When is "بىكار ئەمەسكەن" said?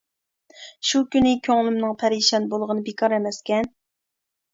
2.87-3.71